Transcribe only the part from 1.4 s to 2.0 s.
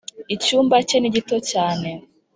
cyane.